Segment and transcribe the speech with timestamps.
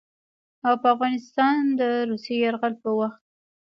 [0.67, 3.21] او په افغانستان د روسي يرغل په وخت